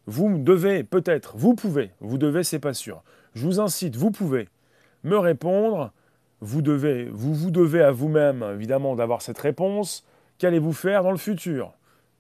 [0.08, 3.04] vous devez peut-être, vous pouvez, vous devez, c'est pas sûr.
[3.36, 4.50] Je vous incite, vous pouvez
[5.04, 5.92] me répondre.
[6.40, 10.06] Vous devez, vous vous devez à vous-même, évidemment, d'avoir cette réponse.
[10.38, 11.74] Qu'allez-vous faire dans le futur?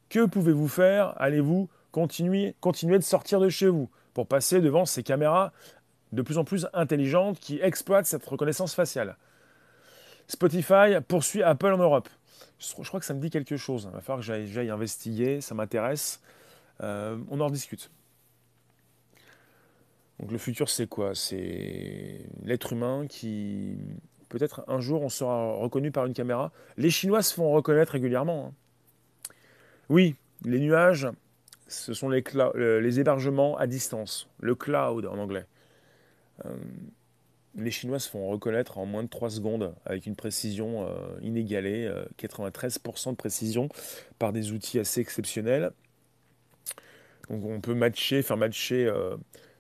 [0.09, 1.13] Que pouvez-vous faire?
[1.17, 5.51] Allez-vous continuer de sortir de chez vous pour passer devant ces caméras
[6.11, 9.17] de plus en plus intelligentes qui exploitent cette reconnaissance faciale
[10.27, 12.09] Spotify poursuit Apple en Europe.
[12.59, 13.87] Je, crois que ça me dit quelque chose.
[13.89, 16.21] Il va falloir que j'aille investiguer, ça m'intéresse.
[16.81, 17.89] Euh, on en discute.
[20.19, 21.13] Donc le futur, c'est quoi?
[21.15, 23.77] C'est l'être humain qui,
[24.29, 26.51] peut-être un jour, on sera reconnu par une caméra.
[26.75, 28.47] Les Chinois se font reconnaître régulièrement.
[28.47, 29.33] Hein.
[29.89, 31.07] Oui, les nuages,
[31.67, 35.45] ce sont les, hébergements à distance, le cloud en anglais.
[36.45, 36.55] Euh,
[37.55, 41.91] les Chinois se font reconnaître en moins de 3 secondes avec une précision euh, inégalée,
[42.19, 43.69] 93% euh, de précision
[44.19, 45.71] par des outils assez exceptionnels.
[47.29, 48.89] Donc on peut matcher, faire matcher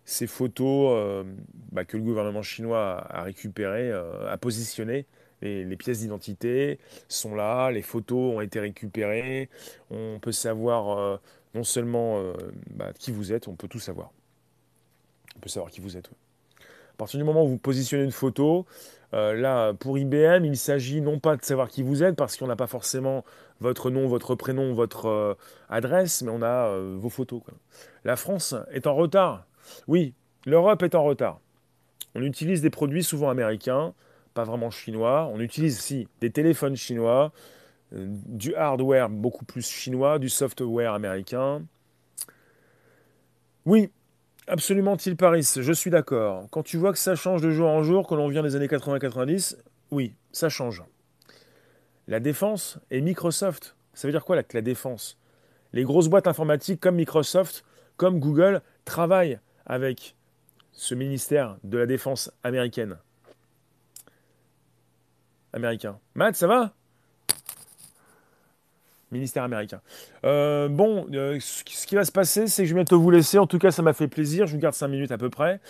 [0.05, 1.25] ces photos
[1.73, 5.05] bah, que le gouvernement chinois a, récupérées, a positionnées.
[5.41, 9.49] Les, pièces d'identité sont là, les photos ont été récupérées.
[9.89, 11.19] On peut savoir
[11.57, 12.21] non seulement
[12.69, 14.11] bah, qui vous êtes, on peut tout savoir.
[15.35, 16.09] On peut savoir qui vous êtes.
[16.09, 18.65] À partir du moment où vous positionnez une photo,
[19.13, 22.47] euh, là, pour IBM, il s'agit non pas de savoir qui vous êtes, parce qu'on
[22.47, 23.23] n'a pas forcément
[23.59, 25.33] votre nom, votre prénom, votre euh,
[25.69, 27.41] adresse, mais on a euh, vos photos.
[28.03, 29.45] La France est en retard.
[29.87, 30.13] Oui,
[30.45, 31.39] l'Europe est en retard.
[32.15, 33.93] On utilise des produits souvent américains,
[34.33, 35.29] pas vraiment chinois.
[35.31, 37.31] On utilise aussi des téléphones chinois,
[37.91, 41.63] du hardware beaucoup plus chinois, du software américain.
[43.65, 43.89] Oui,
[44.49, 46.47] Absolument, Til Paris, je suis d'accord.
[46.51, 48.67] Quand tu vois que ça change de jour en jour, que l'on vient des années
[48.67, 49.57] 80-90,
[49.91, 50.83] oui, ça change.
[52.07, 53.75] la défense et Microsoft.
[53.93, 55.17] Ça veut dire quoi la, la défense?
[55.73, 57.65] Les grosses boîtes informatiques comme Microsoft,
[57.97, 60.15] comme Google, travaillent avec
[60.71, 62.97] ce ministère de la Défense américaine.
[65.51, 65.99] Américain.
[66.15, 66.73] Matt, ça va?
[69.11, 69.81] Ministère américain.
[70.25, 73.37] Euh, bon, euh, ce qui va se passer, c'est que je vais bientôt vous laisser.
[73.37, 74.47] En tout cas, ça m'a fait plaisir.
[74.47, 75.61] Je vous garde 5 minutes à peu près.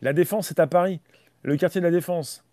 [0.00, 1.00] La Défense est à Paris.
[1.42, 2.44] Le quartier de la Défense.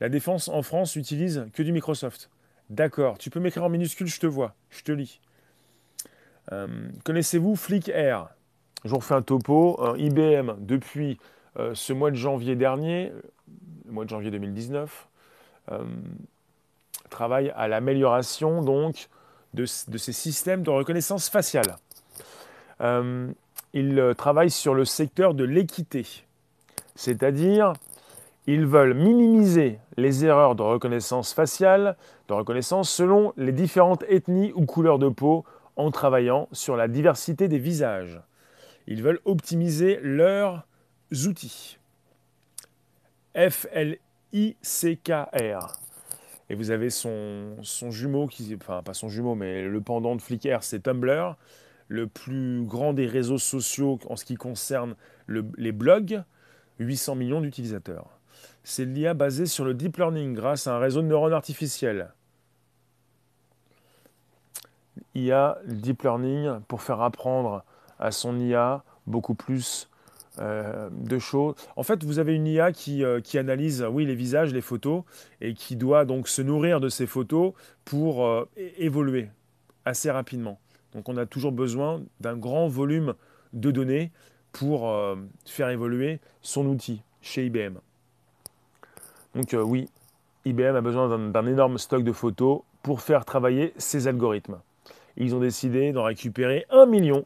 [0.00, 2.30] La Défense en France utilise que du Microsoft.
[2.68, 3.16] D'accord.
[3.16, 4.54] Tu peux m'écrire en minuscule, je te vois.
[4.68, 5.20] Je te lis.
[6.52, 6.66] Euh,
[7.04, 8.28] connaissez-vous Flick Air?
[8.84, 9.96] Je vous refais un topo.
[9.96, 11.18] IBM, depuis
[11.74, 13.10] ce mois de janvier dernier,
[13.86, 15.08] le mois de janvier 2019,
[17.10, 19.08] travaille à l'amélioration donc
[19.54, 21.76] de, ces systèmes de reconnaissance faciale.
[22.80, 23.28] Euh,
[23.72, 26.06] ils euh, travaillent sur le secteur de l'équité,
[26.94, 27.72] c'est-à-dire
[28.46, 31.96] ils veulent minimiser les erreurs de reconnaissance faciale,
[32.28, 35.44] de reconnaissance selon les différentes ethnies ou couleurs de peau
[35.76, 38.20] en travaillant sur la diversité des visages.
[38.86, 40.66] Ils veulent optimiser leurs
[41.26, 41.78] outils.
[43.34, 43.98] F-L-I-C-K-R.
[46.50, 47.56] Et vous avez son,
[47.90, 51.36] jumeau, qui, enfin pas son jumeau, mais le pendant de Flickr, c'est Tumblr,
[51.88, 54.94] le plus grand des réseaux sociaux en ce qui concerne
[55.28, 56.22] les blogs,
[56.78, 58.18] 800 millions d'utilisateurs.
[58.62, 62.12] C'est l'IA basée sur le deep learning grâce à un réseau de neurones artificiels.
[65.14, 67.64] IA, deep learning, pour faire apprendre
[67.98, 69.88] à son IA beaucoup plus
[70.40, 71.54] euh, de choses.
[71.76, 75.02] En fait, vous avez une IA qui, euh, qui, analyse, les visages, les photos,
[75.40, 77.52] et qui doit donc se nourrir de ces photos
[77.84, 78.48] pour euh,
[78.78, 79.28] évoluer
[79.84, 80.58] assez rapidement.
[80.94, 83.14] Donc on a toujours besoin d'un grand volume
[83.52, 84.10] de données
[84.52, 84.90] pour
[85.44, 87.74] faire évoluer son outil chez IBM.
[89.34, 89.88] Donc oui,
[90.44, 94.58] IBM a besoin d'un énorme stock de photos pour faire travailler ses algorithmes.
[95.16, 97.24] Ils ont décidé d'en récupérer un million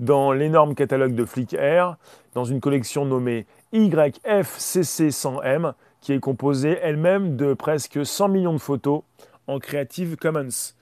[0.00, 1.96] dans l'énorme catalogue de Flickr,
[2.34, 9.02] dans une collection nommée YFCC100M, qui est composée elle-même de presque 100 millions de photos
[9.46, 10.74] en Creative Commons,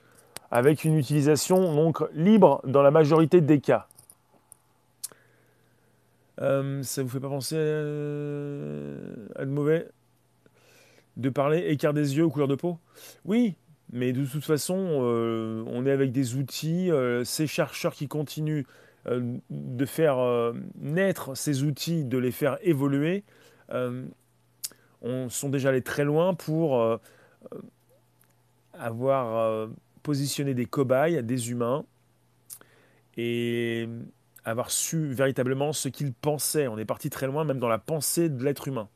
[0.51, 3.87] avec une utilisation donc libre dans la majorité des cas.
[6.41, 9.89] Euh, ça vous fait pas penser à, de mauvais?
[11.17, 12.77] De parler écart des yeux ou couleur de peau?
[13.25, 13.55] Oui,
[13.91, 18.63] mais de toute façon, euh, on est avec des outils, euh, ces chercheurs qui continuent
[18.63, 18.88] euh,
[19.49, 23.23] de faire euh, naître ces outils, de les faire évoluer,
[23.71, 24.05] euh,
[25.01, 26.99] on sont déjà allés très loin pour
[28.73, 29.69] avoir
[30.03, 31.85] positionné des cobayes, des humains,
[33.15, 33.87] et
[34.43, 36.67] avoir su véritablement ce qu'ils pensaient.
[36.67, 38.89] On est parti très loin, même dans la pensée de l'être humain.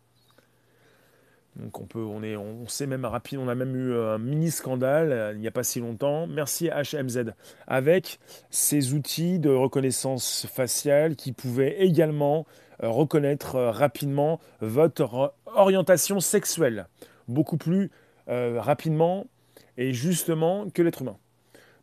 [1.56, 4.50] Donc on peut, on est, on sait même rapide, on a même eu un mini
[4.50, 6.26] scandale euh, il n'y a pas si longtemps.
[6.26, 7.34] Merci HMZ
[7.68, 12.48] avec ces outils de reconnaissance faciale qui pouvaient également
[12.82, 16.88] euh, reconnaître euh, rapidement votre orientation sexuelle,
[17.28, 17.92] beaucoup plus
[18.26, 19.28] rapidement
[19.76, 21.18] et justement que l'être humain.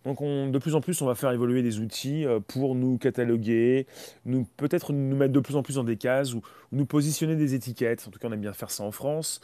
[0.04, 3.86] Donc de plus en plus, on va faire évoluer des outils euh, pour nous cataloguer,
[4.56, 8.04] peut-être nous mettre de plus en plus dans des cases ou, nous positionner des étiquettes.
[8.08, 9.40] En tout cas, on aime bien faire ça en France.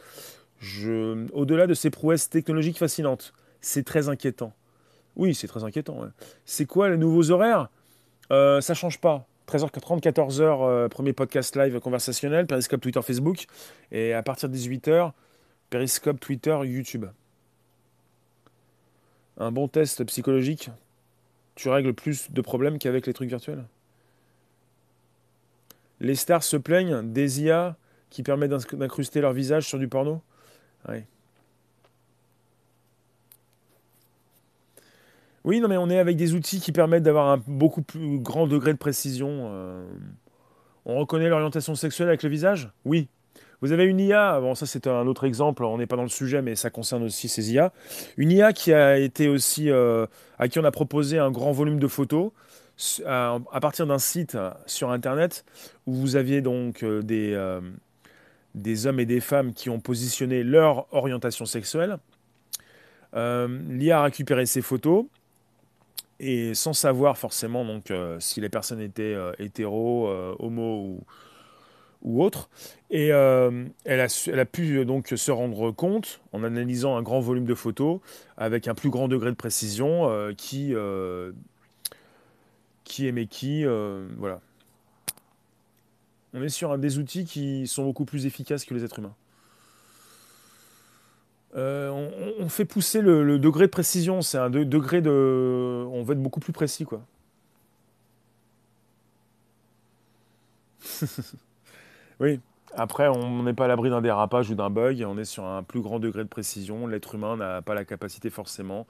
[1.32, 4.54] Au-delà de ces prouesses technologiques fascinantes, c'est très inquiétant.
[5.16, 6.00] Oui, c'est très inquiétant.
[6.44, 7.68] C'est quoi les nouveaux horaires?
[8.30, 9.26] Euh, Ça change pas.
[9.48, 13.46] 13h30, 14h, euh, premier podcast live conversationnel, Periscope, Twitter, Facebook.
[13.92, 15.12] Et à partir de 18h,
[15.70, 17.06] Periscope, Twitter, YouTube
[19.38, 20.70] un bon test psychologique,
[21.54, 23.64] tu règles plus de problèmes qu'avec les trucs virtuels
[26.00, 27.76] Les stars se plaignent des IA
[28.10, 30.22] qui permettent d'incruster leur visage sur du porno
[35.46, 38.48] Oui, non, mais on est avec des outils qui permettent d'avoir un beaucoup plus grand
[38.48, 39.48] degré de précision.
[39.52, 39.86] Euh.
[40.84, 42.70] On reconnaît l'orientation sexuelle avec le visage?
[42.84, 43.08] Oui.
[43.62, 46.08] Vous avez une IA, bon ça c'est un autre exemple, on n'est pas dans le
[46.08, 47.72] sujet mais ça concerne aussi ces IA.
[48.16, 50.06] Une IA qui a été aussi, euh,
[50.38, 52.32] à qui on a proposé un grand volume de photos
[53.06, 55.44] à, partir d'un site sur internet
[55.86, 57.60] où vous aviez donc euh, des, euh,
[58.54, 61.98] des hommes et des femmes qui ont positionné leur orientation sexuelle.
[63.14, 65.06] L'IA a récupéré ces photos
[66.20, 71.04] et sans savoir forcément donc si les personnes étaient hétéro, homo ou
[72.06, 72.48] ou autre.
[72.88, 77.02] Et euh, elle, a, elle, a, pu euh, donc se rendre compte, en analysant un
[77.02, 78.00] grand volume de photos,
[78.38, 80.74] avec un plus grand degré de précision, euh, qui,
[82.84, 83.64] qui aimait qui.
[84.16, 84.40] voilà.
[86.32, 89.14] On est sur un des outils qui sont beaucoup plus efficaces que les êtres humains.
[91.54, 94.22] on, fait pousser le, degré de précision.
[94.22, 95.84] C'est un degré de.
[95.90, 97.02] On veut être beaucoup plus précis, quoi.
[102.20, 102.40] oui.
[102.74, 105.02] Après, on n'est pas à l'abri d'un dérapage ou d'un bug.
[105.08, 106.86] On est sur un plus grand degré de précision.
[106.86, 108.86] L'être humain n'a pas la capacité forcément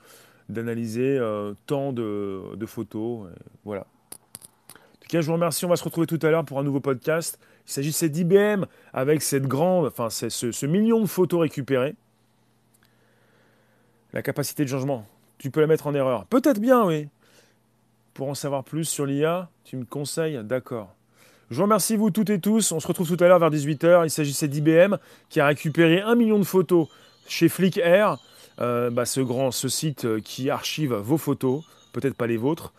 [0.48, 3.28] d'analyser euh, tant de, photos.
[3.64, 3.82] voilà.
[3.82, 5.64] En tout cas, je vous remercie.
[5.64, 7.38] On va se retrouver tout à l'heure pour un nouveau podcast.
[7.66, 11.94] Il s'agissait d'IBM avec cette grande, enfin, ce, ce million de photos récupérées.
[14.12, 15.06] La capacité de changement,
[15.38, 16.26] tu peux la mettre en erreur.
[16.26, 17.08] Peut-être bien, oui.
[18.14, 20.95] Pour en savoir plus sur l'IA, tu me conseilles D'accord.
[21.48, 22.72] Je vous remercie, vous toutes et tous.
[22.72, 24.04] On se retrouve tout à l'heure vers 18h.
[24.04, 24.96] Il s'agissait d'IBM
[25.28, 26.88] qui a récupéré un million de photos
[27.28, 28.18] chez Flickr,
[28.60, 32.72] euh, bah, ce grand site euh, qui archive vos photos, peut-être pas les vôtres.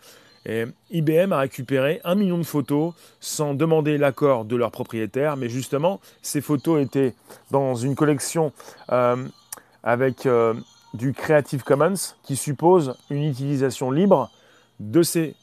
[0.90, 6.00] IBM a récupéré un million de photos sans demander l'accord de leur propriétaire, mais justement,
[6.22, 7.14] ces photos étaient
[7.50, 8.54] dans une collection
[8.90, 9.16] euh,
[9.82, 10.26] avec
[10.94, 14.30] du Creative Commons qui suppose une utilisation libre
[14.80, 15.34] de ces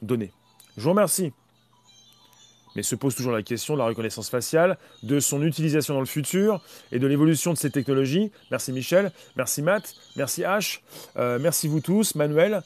[0.00, 0.32] données.
[0.76, 1.32] Je vous remercie.
[2.76, 6.06] Mais se pose toujours la question de la reconnaissance faciale, de son utilisation dans le
[6.06, 6.60] futur
[6.90, 8.30] et de l'évolution de ces technologies.
[8.50, 10.80] Merci Michel, merci Matt, merci H,
[11.16, 12.62] euh, merci vous tous, Manuel.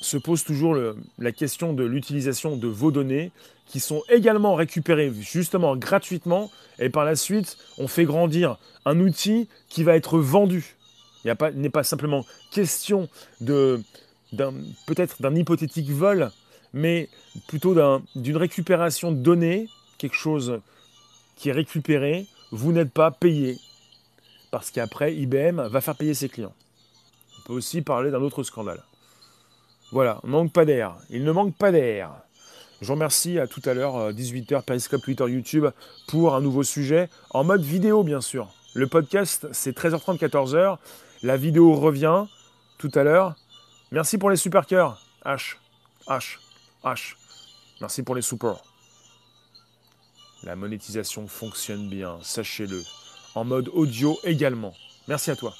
[0.00, 0.76] Se pose toujours
[1.18, 3.32] la question de l'utilisation de vos données
[3.66, 9.48] qui sont également récupérées justement gratuitement et par la suite on fait grandir un outil
[9.68, 10.76] qui va être vendu
[11.26, 13.08] il n'est pas, simplement question
[13.40, 13.80] de,
[14.86, 16.30] peut-être d'un hypothétique vol,
[16.76, 17.08] mais
[17.48, 17.74] plutôt
[18.14, 20.60] d'une récupération de données, quelque chose
[21.34, 23.56] qui est récupéré, vous n'êtes pas payé.
[24.50, 26.52] Parce qu'après, IBM va faire payer ses clients.
[27.38, 28.82] On peut aussi parler d'un autre scandale.
[29.90, 30.96] Voilà, on manque pas d'air.
[31.08, 32.10] Il ne manque pas d'air.
[32.82, 35.66] Je vous remercie à tout à l'heure, 18h, euh, Periscope, Twitter, YouTube,
[36.08, 38.52] pour un nouveau sujet, en mode vidéo bien sûr.
[38.74, 40.76] Le podcast, c'est 13h30, 14h.
[41.22, 42.26] La vidéo revient
[42.76, 43.34] tout à l'heure.
[43.92, 45.00] Merci pour les super cœurs.
[45.24, 45.56] H,
[46.06, 46.36] H,
[46.86, 47.16] H.
[47.80, 48.62] Merci pour les supports.
[50.44, 52.82] La monétisation fonctionne bien, sachez-le.
[53.34, 54.72] En mode audio également.
[55.08, 55.52] Merci à toi.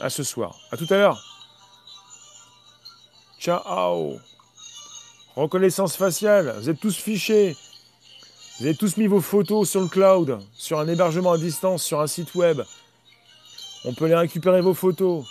[0.00, 0.56] À ce soir.
[0.72, 1.24] À tout à l'heure.
[3.38, 4.18] Ciao.
[5.36, 6.56] Reconnaissance faciale.
[6.58, 7.56] Vous êtes tous fichés.
[8.58, 12.00] Vous avez tous mis vos photos sur le cloud, sur un hébergement à distance, sur
[12.00, 12.60] un site web.
[13.84, 15.24] On peut les récupérer vos photos.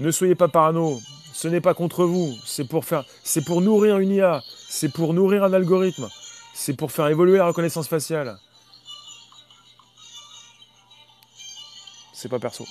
[0.00, 0.98] Ne soyez pas parano.
[1.34, 2.34] Ce n'est pas contre vous.
[2.44, 4.42] C'est pour faire, c'est pour nourrir une IA.
[4.68, 6.08] C'est pour nourrir un algorithme.
[6.54, 8.38] C'est pour faire évoluer la reconnaissance faciale.
[12.14, 12.64] C'est pas perso.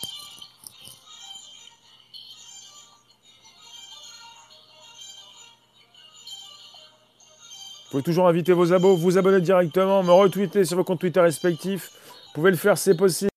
[7.86, 11.22] Vous pouvez toujours inviter vos abos, vous abonner directement, me retweeter sur vos comptes Twitter
[11.22, 11.92] respectifs.
[12.28, 13.30] Vous pouvez le faire, c'est possible.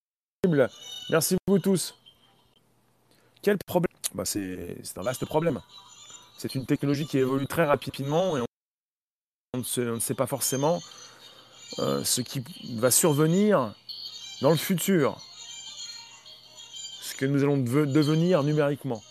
[1.09, 1.95] Merci vous tous.
[3.43, 3.97] Quel problème?
[4.15, 5.61] Bah C'est un vaste problème.
[6.39, 8.41] C'est une technologie qui évolue très rapidement et
[9.55, 10.81] on, ne, sait, pas forcément
[11.81, 12.45] euh, ce qui
[12.77, 13.75] va survenir
[14.41, 15.21] dans le futur.
[17.03, 19.03] Ce que nous allons devenir numériquement.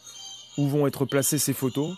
[0.58, 1.96] Où vont être placées ces photos?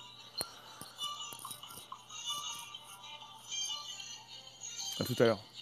[4.99, 5.52] À tout à l'heure.